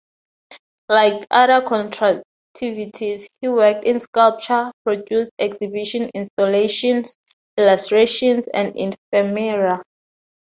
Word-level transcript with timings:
Like 0.89 1.27
other 1.29 1.63
Constructivists 1.63 3.27
he 3.39 3.47
worked 3.49 3.85
in 3.85 3.99
sculpture, 3.99 4.71
produced 4.83 5.29
exhibition 5.37 6.09
installations, 6.15 7.15
illustrations 7.55 8.47
and 8.51 8.73
ephemera. 8.75 9.83